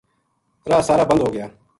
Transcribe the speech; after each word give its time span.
راہ 0.69 0.81
سارا 0.87 1.03
بند 1.09 1.19
ہو 1.23 1.29
گیا 1.33 1.47